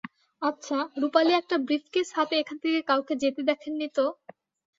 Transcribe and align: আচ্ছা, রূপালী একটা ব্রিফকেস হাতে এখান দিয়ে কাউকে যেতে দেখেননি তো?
আচ্ছা, 0.41 0.77
রূপালী 1.01 1.33
একটা 1.35 1.55
ব্রিফকেস 1.65 2.07
হাতে 2.17 2.35
এখান 2.39 2.57
দিয়ে 2.63 2.79
কাউকে 2.89 3.13
যেতে 3.23 3.41
দেখেননি 3.49 3.87
তো? 3.97 4.05